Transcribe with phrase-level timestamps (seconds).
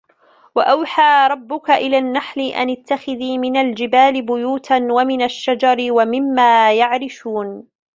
[0.55, 7.63] وأوحى ربك إلى النحل أن اتخذي من الجبال بيوتا ومن الشجر ومما يعرشون